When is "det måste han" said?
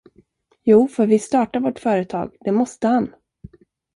2.39-3.13